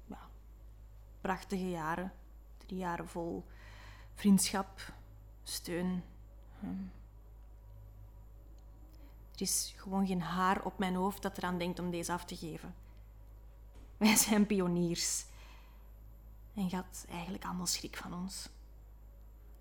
ja, 0.07 0.29
prachtige 1.21 1.71
jaren. 1.71 2.13
Drie 2.57 2.79
jaren 2.79 3.09
vol 3.09 3.45
vriendschap, 4.15 4.93
steun. 5.43 6.03
Um, 6.65 6.93
er 9.35 9.43
is 9.43 9.75
gewoon 9.77 10.07
geen 10.07 10.23
haar 10.23 10.65
op 10.65 10.79
mijn 10.79 10.95
hoofd 10.95 11.23
dat 11.23 11.39
eraan 11.39 11.59
denkt 11.59 11.79
om 11.79 11.91
deze 11.91 12.13
af 12.13 12.25
te 12.25 12.37
geven. 12.37 12.75
Wij 14.07 14.17
zijn 14.17 14.47
pioniers. 14.47 15.27
En 16.55 16.69
je 16.69 16.83
eigenlijk 17.11 17.45
allemaal 17.45 17.67
schrik 17.67 17.97
van 17.97 18.15
ons. 18.15 18.49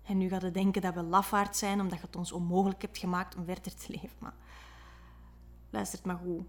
En 0.02 0.18
nu 0.18 0.28
gaat 0.28 0.42
je 0.42 0.50
denken 0.50 0.82
dat 0.82 0.94
we 0.94 1.02
lafaard 1.02 1.56
zijn 1.56 1.80
omdat 1.80 1.98
je 1.98 2.06
het 2.06 2.16
ons 2.16 2.32
onmogelijk 2.32 2.82
hebt 2.82 2.98
gemaakt 2.98 3.36
om 3.36 3.44
verder 3.44 3.74
te 3.74 3.92
leven. 3.92 4.16
Maar 4.18 4.34
luistert 5.70 6.04
maar 6.04 6.16
goed. 6.16 6.46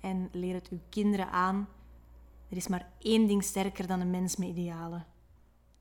En 0.00 0.28
leer 0.32 0.54
het 0.54 0.68
uw 0.68 0.80
kinderen 0.88 1.30
aan. 1.30 1.68
Er 2.48 2.56
is 2.56 2.68
maar 2.68 2.92
één 2.98 3.26
ding 3.26 3.44
sterker 3.44 3.86
dan 3.86 4.00
een 4.00 4.10
mens 4.10 4.36
met 4.36 4.48
idealen. 4.48 5.06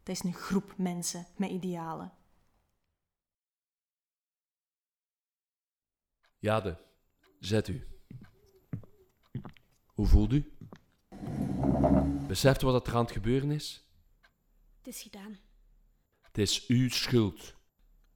Dat 0.03 0.15
is 0.15 0.23
een 0.23 0.33
groep 0.33 0.73
mensen 0.77 1.25
met 1.35 1.49
idealen. 1.49 2.11
Jade, 6.39 6.77
zet 7.39 7.67
u. 7.67 7.90
Hoe 10.01 10.09
voelt 10.09 10.33
u? 10.33 10.51
Beseft 12.27 12.61
wat 12.61 12.87
er 12.87 12.95
aan 12.95 13.03
het 13.03 13.11
gebeuren 13.11 13.51
is? 13.51 13.89
Het 14.77 14.87
is 14.87 15.01
gedaan. 15.01 15.39
Het 16.21 16.37
is 16.37 16.67
uw 16.67 16.89
schuld. 16.89 17.55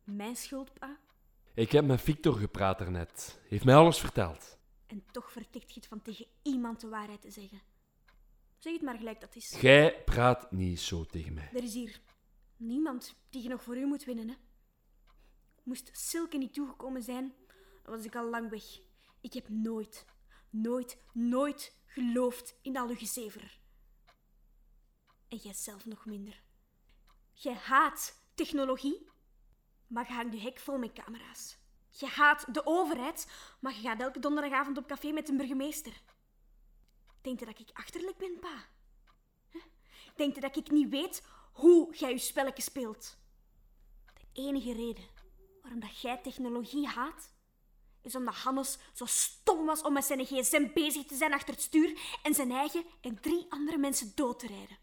Mijn 0.04 0.36
schuld, 0.36 0.74
pa? 0.74 1.00
Ik 1.54 1.72
heb 1.72 1.86
met 1.86 2.02
Victor 2.02 2.34
gepraat 2.34 2.78
daarnet. 2.78 3.40
Heeft 3.48 3.64
mij 3.66 3.76
alles 3.76 4.00
verteld. 4.00 4.58
En 4.88 5.04
toch 5.12 5.32
vertikt 5.32 5.74
je 5.74 5.80
het 5.80 5.88
van 5.88 6.02
tegen 6.02 6.26
iemand 6.42 6.82
de 6.82 6.90
waarheid 6.90 7.22
te 7.22 7.32
zeggen. 7.32 7.62
Zeg 8.58 8.74
het 8.74 8.82
maar 8.82 8.98
gelijk 8.98 9.22
dat 9.22 9.36
is. 9.36 9.56
Gij 9.56 10.04
praat 10.04 10.52
niet 10.52 10.80
zo 10.80 11.06
tegen 11.06 11.34
mij. 11.34 11.50
Er 11.54 11.64
is 11.64 11.74
hier 11.74 12.02
niemand 12.58 13.16
die 13.30 13.44
je 13.44 13.50
nog 13.50 13.64
voor 13.64 13.78
u 13.78 13.86
moet 13.86 14.04
winnen, 14.04 14.30
hè? 14.30 14.36
Moest 15.64 15.90
Silke 15.94 16.38
niet 16.38 16.54
toegekomen 16.54 17.04
zijn, 17.04 17.34
dan 17.84 17.96
was 17.96 18.06
ik 18.06 18.16
al 18.16 18.30
lang 18.30 18.50
weg. 18.50 18.64
Ik 19.22 19.34
heb 19.34 19.50
nooit, 19.50 20.06
nooit, 20.56 20.98
nooit 21.14 21.76
geloofd 21.86 22.56
in 22.62 22.78
al 22.78 22.88
uw 22.88 22.96
gezever. 22.96 23.60
En 25.28 25.38
jij 25.38 25.54
zelf 25.54 25.86
nog 25.86 26.06
minder. 26.06 26.42
Jij 27.34 27.54
haat 27.54 28.24
technologie, 28.34 29.10
maar 29.88 30.08
je 30.08 30.14
hangt 30.14 30.34
je 30.34 30.42
hek 30.42 30.60
vol 30.60 30.78
met 30.78 30.94
camera's. 30.94 31.58
Je 31.90 32.06
haat 32.06 32.54
de 32.54 32.66
overheid, 32.66 33.32
maar 33.60 33.74
je 33.74 33.82
gaat 33.82 34.02
elke 34.02 34.20
donderdagavond 34.20 34.78
op 34.78 34.88
café 34.88 35.12
met 35.12 35.30
een 35.30 35.38
burgemeester. 35.38 36.02
Denkt 37.22 37.40
je 37.40 37.46
dat 37.46 37.60
ik 37.60 37.70
achterlijk 37.74 38.18
ben, 38.18 38.40
pa? 38.40 38.66
Denkt 40.16 40.36
je 40.36 40.42
dat 40.42 40.56
ik 40.56 40.72
niet 40.72 40.90
weet 40.90 41.24
hoe 41.52 41.96
jij 41.96 42.12
je 42.12 42.18
spelletje 42.18 42.64
speelt? 42.64 43.18
De 44.14 44.42
enige 44.42 44.74
reden 44.74 45.06
waarom 45.62 45.80
dat 45.80 46.00
jij 46.02 46.18
technologie 46.18 46.88
haat, 46.88 47.35
is 48.06 48.16
omdat 48.16 48.36
Hannes 48.36 48.78
zo 48.94 49.06
stom 49.06 49.66
was 49.66 49.82
om 49.82 49.94
met 49.94 50.06
zijn 50.06 50.26
gsm 50.26 50.68
bezig 50.74 51.06
te 51.06 51.16
zijn 51.16 51.34
achter 51.34 51.54
het 51.54 51.64
stuur 51.64 52.00
en 52.24 52.34
zijn 52.34 52.52
eigen 52.52 52.84
en 53.02 53.20
drie 53.20 53.46
andere 53.50 53.78
mensen 53.78 54.12
dood 54.16 54.40
te 54.40 54.48
rijden. 54.48 54.78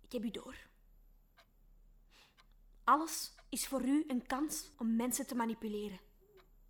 Ik 0.00 0.12
heb 0.12 0.24
u 0.24 0.30
door. 0.30 0.56
Alles 2.84 3.34
is 3.48 3.66
voor 3.66 3.82
u 3.82 4.04
een 4.08 4.26
kans 4.26 4.70
om 4.78 4.96
mensen 4.96 5.26
te 5.26 5.34
manipuleren. 5.34 6.00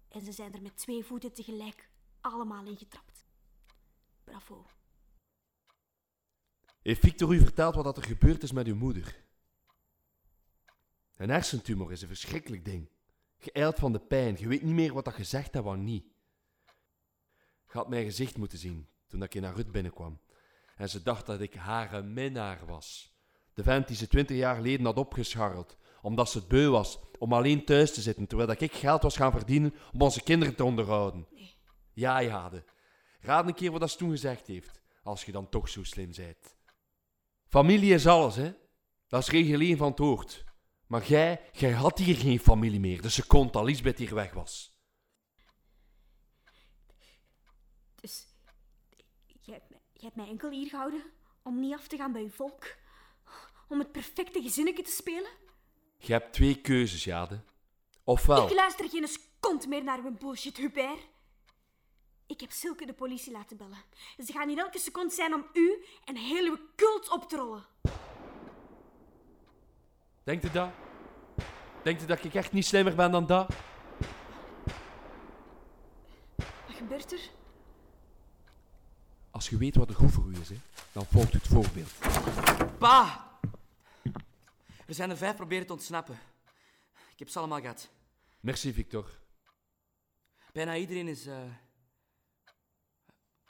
En 0.09 0.21
ze 0.21 0.33
zijn 0.33 0.55
er 0.55 0.63
met 0.63 0.77
twee 0.77 1.05
voeten 1.05 1.33
tegelijk 1.33 1.89
allemaal 2.21 2.67
in 2.67 2.77
getrapt. 2.77 3.25
Bravo. 4.25 4.67
Heeft 6.83 7.01
Victor 7.01 7.35
u 7.35 7.39
verteld 7.39 7.75
wat 7.75 7.97
er 7.97 8.03
gebeurd 8.03 8.43
is 8.43 8.53
met 8.53 8.67
uw 8.67 8.75
moeder? 8.75 9.25
Een 11.17 11.29
hersentumor 11.31 11.93
is 11.93 12.03
een 12.03 12.09
verschrikkelijk 12.09 12.65
ding. 12.65 12.89
Eilt 13.53 13.79
van 13.79 13.93
de 13.93 13.99
pijn, 13.99 14.37
je 14.39 14.49
weet 14.49 14.63
niet 14.63 14.75
meer 14.75 14.93
wat 14.93 15.05
dat 15.05 15.15
gezegd 15.15 15.55
hebt, 15.55 15.65
wat 15.65 15.77
niet. 15.77 16.05
Je 17.67 17.73
had 17.73 17.89
mijn 17.89 18.05
gezicht 18.05 18.37
moeten 18.37 18.59
zien 18.59 18.89
toen 19.07 19.23
ik 19.23 19.35
in 19.35 19.45
haar 19.45 19.55
hut 19.55 19.73
binnenkwam. 19.73 20.21
En 20.77 20.89
ze 20.89 21.03
dacht 21.03 21.27
dat 21.27 21.41
ik 21.41 21.55
haar 21.55 22.05
minnaar 22.05 22.67
was. 22.67 23.15
De 23.55 23.63
vent 23.63 23.87
die 23.87 23.97
ze 23.97 24.09
twintig 24.09 24.37
jaar 24.37 24.57
geleden 24.57 24.87
had 24.87 24.97
opgescharreld, 24.97 25.77
omdat 26.03 26.31
ze 26.31 26.39
het 26.39 26.49
beu 26.49 26.69
was 26.69 26.99
om 27.19 27.33
alleen 27.33 27.65
thuis 27.65 27.95
te 27.95 28.01
zitten, 28.01 28.27
terwijl 28.27 28.51
ik 28.51 28.73
geld 28.73 29.03
was 29.03 29.17
gaan 29.17 29.33
verdienen 29.33 29.75
om 29.93 30.01
onze 30.01 30.23
kinderen 30.23 30.55
te 30.55 30.65
onderhouden. 30.65 31.27
Nee. 31.31 31.55
Ja, 31.93 32.23
Jade. 32.23 32.65
Raad 33.21 33.47
een 33.47 33.55
keer 33.55 33.71
wat 33.71 33.91
ze 33.91 33.97
toen 33.97 34.11
gezegd 34.11 34.47
heeft, 34.47 34.81
als 35.03 35.25
je 35.25 35.33
dan 35.33 35.49
toch 35.49 35.69
zo 35.69 35.85
slim 35.85 36.11
bent. 36.17 36.57
Familie 37.49 37.95
is 37.95 38.07
alles, 38.07 38.37
hè. 38.37 38.53
Dat 39.09 39.23
is 39.23 39.29
regel 39.29 39.61
1 39.61 39.77
van 39.77 39.89
het 39.89 39.99
woord. 39.99 40.45
Maar 40.87 41.07
jij, 41.07 41.51
jij 41.53 41.73
had 41.73 41.99
hier 41.99 42.17
geen 42.17 42.41
familie 42.41 42.81
meer, 42.81 43.03
dus 43.03 43.15
ze 43.15 43.27
kon 43.27 43.51
dat 43.51 43.65
Lisbeth 43.65 43.99
hier 43.99 44.15
weg 44.15 44.33
was. 44.33 44.81
Dus, 47.95 48.27
jij 49.41 49.55
hebt, 49.55 49.71
mij, 49.71 49.81
jij 49.93 50.05
hebt 50.05 50.17
mij 50.17 50.29
enkel 50.29 50.51
hier 50.51 50.69
gehouden 50.69 51.05
om 51.43 51.61
niet 51.61 51.75
af 51.75 51.87
te 51.87 51.97
gaan 51.97 52.13
bij 52.13 52.23
uw 52.23 52.31
volk? 52.31 52.77
Om 53.69 53.79
het 53.79 53.93
perfecte 53.93 54.43
gezinnetje 54.43 54.83
te 54.83 54.91
spelen? 54.91 55.31
Je 55.99 56.13
hebt 56.13 56.33
twee 56.33 56.61
keuzes, 56.61 57.05
Jade. 57.05 57.45
Ofwel... 58.05 58.47
Ik 58.47 58.55
luister 58.55 58.89
geen 58.89 59.09
seconde 59.09 59.69
meer 59.69 59.85
naar 59.85 59.99
uw 59.99 60.17
bullshit, 60.19 60.57
Hubert. 60.57 61.09
Ik 62.27 62.41
heb 62.41 62.51
Silke 62.51 62.87
de 62.87 62.93
politie 62.93 63.33
laten 63.33 63.57
bellen. 63.57 63.85
Ze 64.25 64.33
gaan 64.33 64.49
hier 64.49 64.59
elke 64.59 64.79
seconde 64.79 65.15
zijn 65.15 65.35
om 65.35 65.47
u 65.53 65.85
en 66.05 66.17
heel 66.17 66.45
uw 66.45 66.59
cult 66.77 67.11
op 67.11 67.29
te 67.29 67.37
rollen. 67.37 67.67
Denkt 70.27 70.45
u 70.45 70.51
dat? 70.51 70.71
Denkt 71.83 72.03
u 72.03 72.07
dat 72.07 72.25
ik 72.25 72.35
echt 72.35 72.53
niet 72.53 72.67
slimmer 72.67 72.95
ben 72.95 73.11
dan 73.11 73.27
dat? 73.27 73.55
Wat 76.37 76.77
gebeurt 76.77 77.13
er? 77.13 77.31
Als 79.31 79.49
je 79.49 79.57
weet 79.57 79.77
wat 79.77 79.89
er 79.89 79.95
goed 79.95 80.13
voor 80.13 80.27
u 80.27 80.41
is, 80.41 80.49
hè, 80.49 80.57
dan 80.93 81.05
volgt 81.07 81.35
u 81.35 81.39
het 81.39 81.47
voorbeeld. 81.49 81.93
Pa! 82.79 83.29
Er 84.87 84.95
zijn 84.95 85.11
er 85.11 85.17
vijf 85.17 85.37
proberen 85.37 85.67
te 85.67 85.73
ontsnappen. 85.73 86.19
Ik 87.13 87.19
heb 87.19 87.29
ze 87.29 87.39
allemaal 87.39 87.61
gehad. 87.61 87.91
Merci, 88.41 88.73
Victor. 88.73 89.11
Bijna 90.53 90.77
iedereen 90.77 91.09
is... 91.09 91.27
eh, 91.27 91.43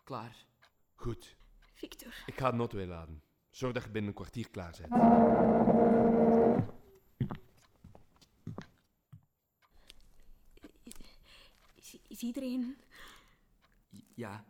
klaar. 0.04 0.37
Goed. 0.95 1.37
Victor, 1.75 2.14
Ik 2.26 2.38
ga 2.38 2.50
de 2.50 2.59
auto 2.59 2.78
inladen. 2.78 3.23
Zorg 3.57 3.73
dat 3.73 3.83
je 3.83 3.91
binnen 3.91 4.11
een 4.11 4.17
kwartier 4.17 4.51
klaar 4.51 4.75
bent. 4.81 4.93
is, 11.75 11.99
is 12.09 12.21
iedereen... 12.21 12.77
Ja. 14.15 14.45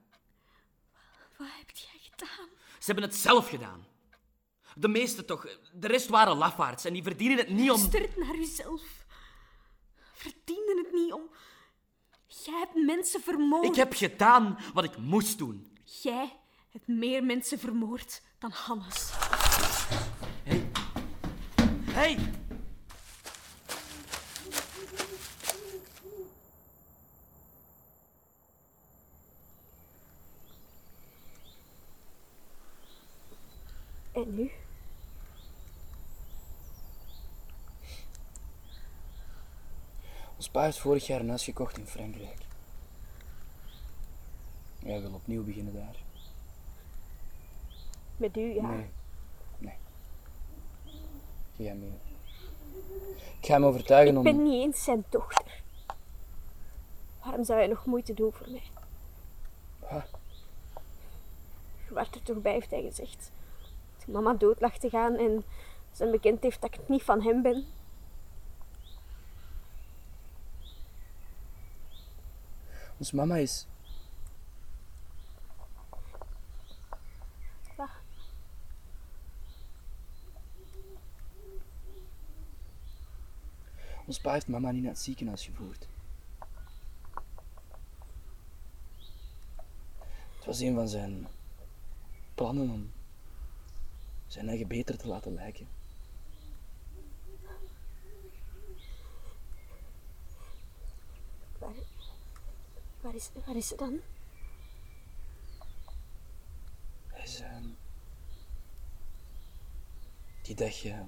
Wat 1.36 1.48
heb 1.50 1.70
jij 1.70 2.00
gedaan? 2.00 2.48
Ze 2.78 2.84
hebben 2.84 3.04
het 3.04 3.14
zelf 3.14 3.48
gedaan. 3.48 3.86
De 4.74 4.88
meeste 4.88 5.24
toch. 5.24 5.58
De 5.72 5.86
rest 5.86 6.08
waren 6.08 6.36
lafaards 6.36 6.84
en 6.84 6.92
die 6.92 7.02
verdienen 7.02 7.36
het 7.36 7.48
niet 7.48 7.70
om... 7.70 7.78
Luister 7.78 8.08
naar 8.16 8.34
uzelf. 8.34 9.06
Verdiende 10.12 10.82
het 10.84 10.92
niet 10.92 11.12
om... 11.12 11.30
Jij 12.26 12.58
hebt 12.58 12.74
mensen 12.74 13.20
vermoord. 13.20 13.66
Ik 13.66 13.74
heb 13.74 13.92
gedaan 13.92 14.58
wat 14.74 14.84
ik 14.84 14.96
moest 14.96 15.38
doen. 15.38 15.76
Jij 15.84 16.40
hebt 16.76 16.98
meer 16.98 17.24
mensen 17.24 17.58
vermoord 17.58 18.22
dan 18.38 18.50
Hannes. 18.50 19.10
Hey. 20.42 20.66
Hey! 21.84 22.18
En 34.12 34.34
nu? 34.34 34.50
Ons 40.36 40.48
pa 40.48 40.62
heeft 40.62 40.78
vorig 40.78 41.06
jaar 41.06 41.20
een 41.20 41.28
huis 41.28 41.44
gekocht 41.44 41.78
in 41.78 41.86
Frankrijk. 41.86 42.38
Hij 44.78 45.00
wil 45.00 45.12
opnieuw 45.12 45.44
beginnen 45.44 45.74
daar. 45.74 46.05
Met 48.16 48.36
u, 48.36 48.54
ja. 48.54 48.70
Nee. 48.70 48.88
Nee. 49.58 49.74
Mee. 51.74 51.92
Ik 53.40 53.46
ga 53.46 53.52
hem 53.52 53.64
overtuigen 53.64 54.12
Ik 54.12 54.18
om... 54.18 54.24
ben 54.24 54.42
niet 54.42 54.64
eens 54.64 54.84
zijn 54.84 55.04
dochter. 55.08 55.62
Waarom 57.22 57.44
zou 57.44 57.58
hij 57.58 57.68
nog 57.68 57.86
moeite 57.86 58.14
doen 58.14 58.32
voor 58.32 58.50
mij? 58.50 58.70
Wat? 59.78 60.10
Je 61.88 61.94
was 61.94 62.10
er 62.10 62.22
toch 62.22 62.40
bij, 62.42 62.52
heeft 62.52 62.70
hij 62.70 62.82
gezegd. 62.82 63.30
Toen 64.04 64.14
mama 64.14 64.34
dood 64.34 64.60
lag 64.60 64.78
te 64.78 64.88
gaan 64.88 65.14
en 65.14 65.44
zijn 65.92 66.10
bekend 66.10 66.42
heeft 66.42 66.60
dat 66.60 66.74
ik 66.74 66.88
niet 66.88 67.02
van 67.02 67.22
hem 67.22 67.42
ben. 67.42 67.66
Ons 72.98 73.12
mama 73.12 73.36
is... 73.36 73.66
Wat? 77.76 77.88
Ons 84.06 84.20
pa 84.20 84.32
heeft 84.32 84.48
mama 84.48 84.70
niet 84.70 84.82
naar 84.82 84.92
het 84.92 85.00
ziekenhuis 85.00 85.44
gevoerd. 85.44 85.86
Het 90.36 90.44
was 90.44 90.60
een 90.60 90.74
van 90.74 90.88
zijn 90.88 91.26
plannen 92.34 92.70
om 92.70 92.92
zijn 94.26 94.48
eigen 94.48 94.68
beter 94.68 94.98
te 94.98 95.08
laten 95.08 95.34
lijken. 95.34 95.68
Waar, 101.58 101.74
waar, 103.00 103.14
is, 103.14 103.30
waar 103.46 103.56
is 103.56 103.68
ze 103.68 103.76
dan? 103.76 104.00
Hij 107.06 107.24
is... 107.24 107.40
ehm, 107.40 107.64
die 110.42 110.54
dag 110.54 110.84
eh, 110.84 111.00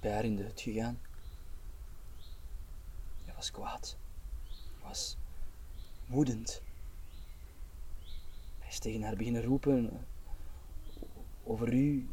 bij 0.00 0.12
haar 0.12 0.24
in 0.24 0.36
de 0.36 0.42
hut 0.42 0.60
gegaan. 0.60 0.98
Was 3.38 3.50
kwaad. 3.50 3.96
Was 4.82 5.16
woedend. 6.06 6.62
Hij 8.58 8.68
is 8.68 8.78
tegen 8.78 9.02
haar 9.02 9.16
beginnen 9.16 9.42
roepen. 9.42 9.90
eh, 9.90 9.98
over 11.44 11.72
u. 11.72 12.08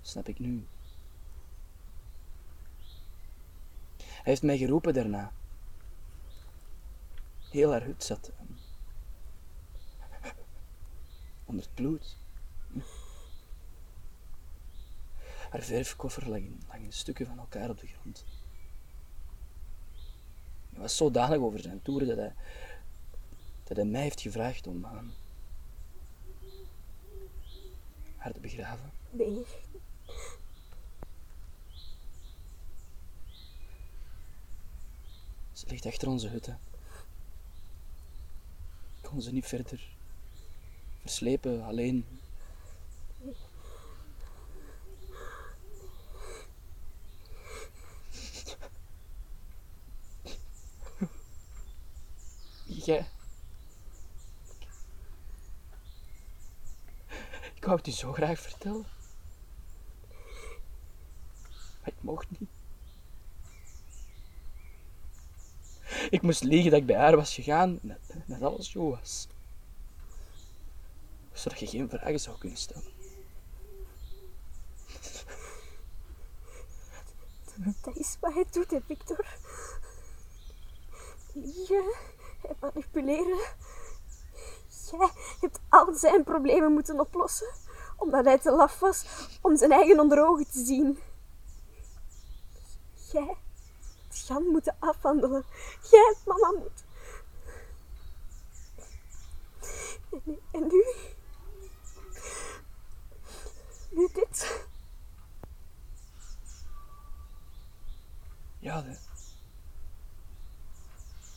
Snap 0.00 0.28
ik 0.28 0.38
nu. 0.38 0.66
Hij 3.96 4.32
heeft 4.32 4.42
mij 4.42 4.58
geroepen 4.58 4.94
daarna. 4.94 5.32
Heel 7.50 7.70
haar 7.70 7.82
hut 7.84 8.04
zat 8.04 8.28
ehm, 8.38 8.52
onder 11.44 11.64
het 11.64 11.74
bloed. 11.74 12.16
Haar 15.50 15.62
verfkoffer 15.62 16.28
lag 16.28 16.38
in, 16.38 16.62
lag 16.68 16.76
in 16.76 16.92
stukken 16.92 17.26
van 17.26 17.38
elkaar 17.38 17.70
op 17.70 17.80
de 17.80 17.86
grond. 17.86 18.24
Hij 20.74 20.82
was 20.82 20.96
zodanig 20.96 21.38
over 21.38 21.60
zijn 21.60 21.82
toeren 21.82 22.08
dat 22.08 22.16
hij, 22.16 22.34
dat 23.64 23.76
hij 23.76 23.86
mij 23.86 24.02
heeft 24.02 24.20
gevraagd 24.20 24.66
om 24.66 24.84
ehm, 24.84 25.06
haar 28.16 28.32
te 28.32 28.40
begraven. 28.40 28.92
Nee. 29.10 29.44
Ze 35.52 35.66
ligt 35.68 35.86
achter 35.86 36.08
onze 36.08 36.28
hutten. 36.28 36.58
Ik 39.02 39.10
kon 39.10 39.22
ze 39.22 39.32
niet 39.32 39.46
verder 39.46 39.88
verslepen, 41.00 41.64
alleen. 41.64 42.04
Ik 57.54 57.64
wou 57.64 57.76
het 57.76 57.86
u 57.86 57.90
zo 57.90 58.12
graag 58.12 58.40
vertellen. 58.40 58.86
Maar 61.80 61.88
ik 61.88 61.94
mocht 62.00 62.26
niet. 62.30 62.48
Ik 66.10 66.22
moest 66.22 66.42
liegen 66.42 66.70
dat 66.70 66.80
ik 66.80 66.86
bij 66.86 66.96
haar 66.96 67.16
was 67.16 67.34
gegaan 67.34 67.78
en 67.82 67.88
dat, 67.88 67.98
dat 68.26 68.42
alles 68.42 68.70
zo 68.70 68.90
was. 68.90 69.28
Zodat 71.32 71.58
je 71.58 71.66
geen 71.66 71.88
vragen 71.88 72.20
zou 72.20 72.38
kunnen 72.38 72.58
stellen. 72.58 72.92
Dat 77.82 77.96
is 77.96 78.16
wat 78.20 78.34
hij 78.34 78.44
doet, 78.50 78.70
hè, 78.70 78.80
Victor. 78.80 79.26
Liegen 81.32 82.12
en 82.48 82.56
manipuleren. 82.60 83.38
Jij 84.90 85.10
hebt 85.40 85.60
al 85.68 85.94
zijn 85.94 86.24
problemen 86.24 86.72
moeten 86.72 87.00
oplossen, 87.00 87.52
omdat 87.96 88.24
hij 88.24 88.38
te 88.38 88.50
laf 88.50 88.78
was 88.78 89.04
om 89.40 89.56
zijn 89.56 89.72
eigen 89.72 90.00
onder 90.00 90.26
ogen 90.26 90.50
te 90.50 90.64
zien. 90.64 90.98
Jij 93.12 93.24
hebt 93.26 94.26
Jan 94.26 94.42
moeten 94.46 94.76
afhandelen. 94.78 95.44
Jij 95.90 96.14
hebt 96.14 96.26
mama 96.26 96.58
moeten. 96.58 96.84
En 100.50 100.66
nu, 100.66 100.84
nu? 103.90 104.08
Dit. 104.12 104.66
Ja, 108.58 108.82
de... 108.82 108.96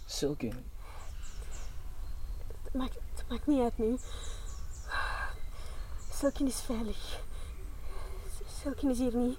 Silke, 0.06 0.52
maakt, 2.78 2.98
het 3.16 3.24
maakt 3.30 3.48
niet 3.48 3.62
uit 3.62 3.78
nu. 3.78 3.98
Silken 6.14 6.48
is 6.48 6.62
veilig. 6.62 7.20
Silken 8.62 8.90
is 8.90 8.98
hier 8.98 9.16
niet. 9.16 9.38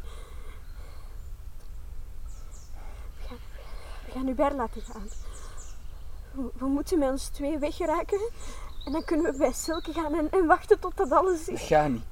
We 3.21 3.27
gaan, 3.29 3.39
we 4.05 4.11
gaan 4.13 4.27
Hubert 4.27 4.55
laten 4.55 4.83
gaan. 4.83 5.09
We, 6.33 6.51
we 6.55 6.67
moeten 6.67 6.99
met 6.99 7.11
ons 7.11 7.29
twee 7.29 7.59
weggeraken. 7.59 8.31
En 8.85 8.93
dan 8.93 9.05
kunnen 9.05 9.33
we 9.33 9.39
bij 9.39 9.53
Silke 9.53 9.93
gaan 9.93 10.15
en, 10.15 10.31
en 10.31 10.47
wachten 10.47 10.79
tot 10.81 10.97
dat 10.97 11.11
alles 11.13 11.45
dat 11.45 11.55
is. 11.55 11.63
gaat 11.63 11.89
niet. 11.89 12.05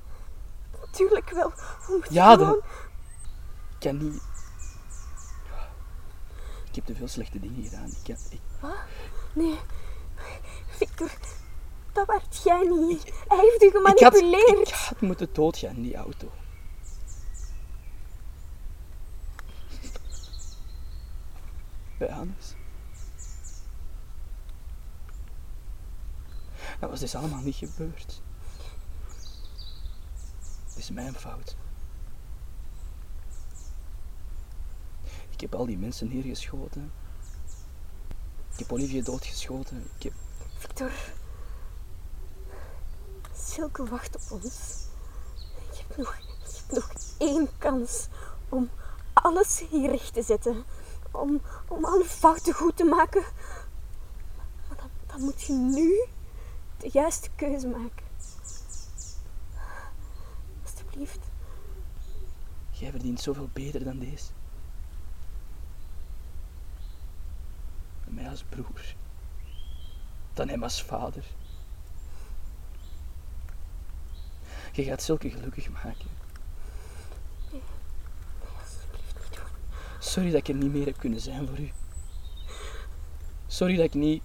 Natuurlijk 0.80 1.30
wel. 1.30 1.50
We 1.50 1.86
moeten 1.88 2.14
Ja, 2.14 2.32
gewoon... 2.32 2.56
Ik 2.56 3.78
kan 3.78 3.96
niet... 3.96 4.22
Ik 6.68 6.74
heb 6.74 6.84
te 6.84 6.94
veel 6.94 7.08
slechte 7.08 7.40
dingen 7.40 7.64
gedaan. 7.64 7.88
Ik. 8.04 8.16
Ik... 8.30 8.40
Nee. 9.32 9.58
Victor, 10.76 11.10
dat 11.92 12.06
werd 12.06 12.42
jij 12.44 12.62
niet. 12.62 13.02
Hij 13.28 13.38
heeft 13.38 13.62
u 13.62 13.66
Ik 13.66 13.72
had, 13.72 14.16
gemanipuleerd. 14.16 14.68
ik 14.68 14.74
had 14.74 15.00
moeten 15.00 15.28
doodgaan 15.32 15.76
in 15.76 15.82
die 15.82 15.96
auto. 15.96 16.30
Bij 21.98 22.08
Hannes. 22.08 22.54
Dat 26.80 26.90
was 26.90 27.00
dus 27.00 27.14
allemaal 27.14 27.42
niet 27.42 27.56
gebeurd. 27.56 28.22
Het 30.68 30.76
is 30.76 30.90
mijn 30.90 31.14
fout. 31.14 31.56
Ik 35.30 35.40
heb 35.40 35.54
al 35.54 35.66
die 35.66 35.78
mensen 35.78 36.08
neergeschoten. 36.08 36.92
Ik 38.52 38.58
heb 38.58 38.72
Olivier 38.72 39.04
doodgeschoten. 39.04 39.86
Ik 39.96 40.02
heb... 40.02 40.12
Victor. 40.66 40.92
Silke 43.34 43.84
wacht 43.84 44.14
op 44.14 44.42
ons. 44.42 44.84
Je 45.72 45.82
hebt 45.86 45.96
nog, 45.96 46.16
je 46.18 46.74
nog 46.74 46.92
één 47.18 47.48
kans 47.58 48.08
om 48.48 48.70
alles 49.12 49.64
hier 49.70 49.90
recht 49.90 50.14
te 50.14 50.22
zetten. 50.22 50.64
Om, 51.10 51.40
om 51.68 51.84
alle 51.84 52.04
fouten 52.04 52.54
goed 52.54 52.76
te 52.76 52.84
maken. 52.84 53.24
Dan, 54.76 54.90
dan 55.06 55.20
moet 55.20 55.42
je 55.42 55.52
nu 55.52 56.06
de 56.78 56.88
juiste 56.92 57.28
keuze 57.36 57.68
maken. 57.68 58.06
Alsjeblieft. 60.62 61.20
Jij 62.70 62.90
verdient 62.90 63.20
zoveel 63.20 63.48
beter 63.52 63.84
dan 63.84 63.98
deze. 63.98 64.30
Mij 68.04 68.28
als 68.28 68.44
broer. 68.44 68.94
Dan 70.36 70.48
hem 70.48 70.62
als 70.62 70.82
vader. 70.82 71.24
Je 74.72 74.84
gaat 74.84 75.02
Silke 75.02 75.30
gelukkig 75.30 75.70
maken. 75.70 76.08
Sorry 79.98 80.30
dat 80.30 80.40
ik 80.40 80.48
er 80.48 80.54
niet 80.54 80.72
meer 80.72 80.86
heb 80.86 80.98
kunnen 80.98 81.20
zijn 81.20 81.46
voor 81.46 81.58
u. 81.58 81.70
Sorry 83.46 83.76
dat 83.76 83.84
ik 83.84 83.94
niet 83.94 84.22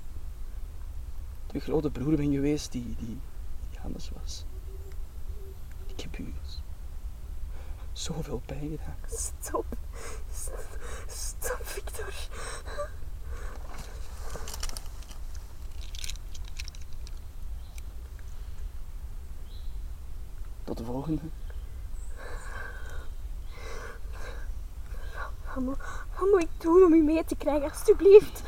de 1.47 1.59
grote 1.59 1.89
broer 1.89 2.15
ben 2.15 2.31
geweest 2.31 2.71
die, 2.71 2.95
die, 2.97 3.19
die 3.69 3.79
anders 3.83 4.09
was. 4.21 4.45
Ik 5.87 6.01
heb 6.01 6.17
u 6.17 6.33
zoveel 7.93 8.41
pijn 8.45 8.69
gedaan. 8.69 8.97
Stop. 9.05 9.65
Stop, 11.07 11.59
Victor. 11.61 12.13
Tot 20.71 20.79
de 20.79 20.85
volgende. 20.85 21.21
Wat 25.45 25.63
moet, 25.63 25.77
wat 26.17 26.29
moet 26.31 26.41
ik 26.41 26.49
doen 26.61 26.83
om 26.83 26.93
u 26.93 27.03
mee 27.03 27.23
te 27.25 27.35
krijgen? 27.35 27.69
Alsjeblieft. 27.69 28.43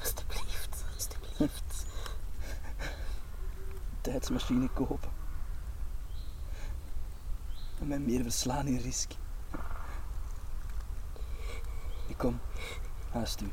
Alsjeblieft. 0.00 0.84
Alsjeblieft. 0.94 1.86
Tijdsmachine 4.00 4.68
kopen. 4.68 5.10
En 7.80 7.86
mij 7.86 7.98
meer 7.98 8.22
verslaan 8.22 8.66
in 8.66 8.78
risk. 8.78 9.12
Ik 12.06 12.16
kom, 12.16 12.40
haast 13.10 13.40
u. 13.40 13.52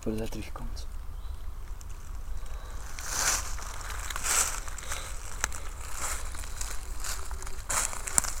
Voordat 0.00 0.20
hij 0.20 0.28
terugkomt. 0.28 0.86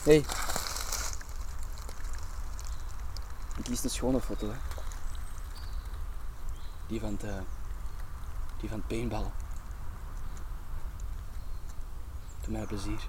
Hey. 0.04 0.24
Ik 3.56 3.64
kies 3.64 3.84
een 3.84 3.90
schone 3.90 4.20
foto, 4.20 4.50
hè. 4.50 4.56
Die 6.86 7.00
van 7.00 7.12
het, 7.12 7.22
eh, 7.22 7.40
die 8.60 8.68
van 8.68 8.78
het 8.78 8.86
paintballen. 8.86 9.32
Doe 12.40 12.52
mij 12.52 12.66
plezier. 12.66 13.08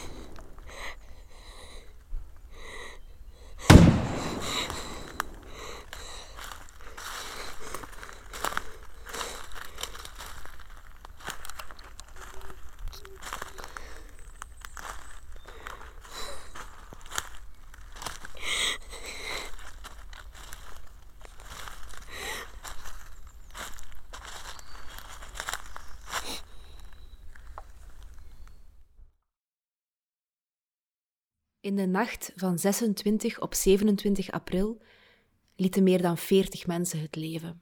In 31.61 31.75
de 31.75 31.85
nacht 31.85 32.31
van 32.35 32.59
26 32.59 33.39
op 33.39 33.53
27 33.53 34.31
april 34.31 34.81
lieten 35.55 35.83
meer 35.83 36.01
dan 36.01 36.17
40 36.17 36.67
mensen 36.67 37.01
het 37.01 37.15
leven. 37.15 37.61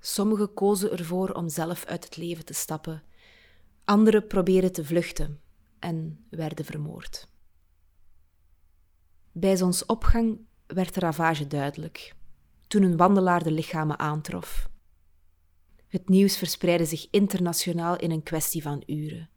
Sommigen 0.00 0.54
kozen 0.54 0.90
ervoor 0.90 1.30
om 1.30 1.48
zelf 1.48 1.84
uit 1.84 2.04
het 2.04 2.16
leven 2.16 2.44
te 2.44 2.52
stappen, 2.52 3.02
anderen 3.84 4.26
probeerden 4.26 4.72
te 4.72 4.84
vluchten 4.84 5.40
en 5.78 6.26
werden 6.30 6.64
vermoord. 6.64 7.28
Bij 9.32 9.56
zonsopgang 9.56 10.40
werd 10.66 10.94
de 10.94 11.00
ravage 11.00 11.46
duidelijk, 11.46 12.14
toen 12.66 12.82
een 12.82 12.96
wandelaar 12.96 13.42
de 13.42 13.52
lichamen 13.52 13.98
aantrof. 13.98 14.70
Het 15.88 16.08
nieuws 16.08 16.36
verspreidde 16.36 16.86
zich 16.86 17.06
internationaal 17.10 17.96
in 17.96 18.10
een 18.10 18.22
kwestie 18.22 18.62
van 18.62 18.82
uren. 18.86 19.28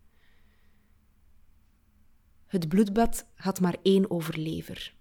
Het 2.48 2.68
bloedbad 2.70 3.28
had 3.36 3.60
maar 3.60 3.76
één 3.82 4.12
overlever. 4.12 4.96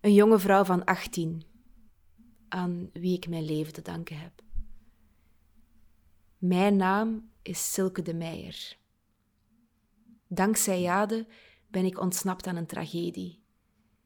Een 0.00 0.14
jonge 0.14 0.38
vrouw 0.38 0.64
van 0.64 0.84
18, 0.84 1.42
aan 2.48 2.90
wie 2.92 3.16
ik 3.16 3.28
mijn 3.28 3.44
leven 3.44 3.72
te 3.72 3.82
danken 3.82 4.18
heb. 4.18 4.42
Mijn 6.38 6.76
naam 6.76 7.30
is 7.42 7.72
Silke 7.72 8.02
de 8.02 8.14
Meijer. 8.14 8.76
Dankzij 10.28 10.80
Jade 10.80 11.26
ben 11.68 11.84
ik 11.84 12.00
ontsnapt 12.00 12.46
aan 12.46 12.56
een 12.56 12.66
tragedie. 12.66 13.42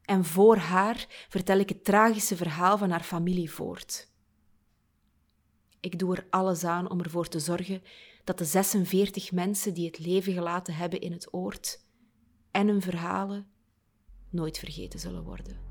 En 0.03 0.25
voor 0.25 0.57
haar 0.57 1.27
vertel 1.29 1.59
ik 1.59 1.69
het 1.69 1.85
tragische 1.85 2.37
verhaal 2.37 2.79
van 2.79 2.91
haar 2.91 3.03
familie 3.03 3.51
voort. 3.51 4.13
Ik 5.81 5.99
doe 5.99 6.17
er 6.17 6.27
alles 6.31 6.65
aan 6.65 6.91
om 6.91 7.01
ervoor 7.01 7.29
te 7.29 7.41
zorgen 7.41 7.83
dat 8.25 8.39
de 8.39 8.45
46 8.45 9.33
mensen 9.33 9.75
die 9.75 9.87
het 9.87 9.99
leven 9.99 10.33
gelaten 10.33 10.75
hebben 10.75 11.01
in 11.01 11.13
het 11.13 11.35
oord 11.35 11.87
en 12.59 12.69
hun 12.69 12.83
verhalen 12.83 13.47
nooit 14.31 14.59
vergeten 14.59 15.01
zullen 15.01 15.23
worden. 15.23 15.68